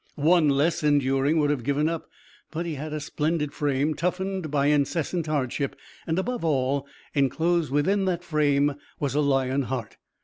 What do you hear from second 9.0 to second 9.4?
a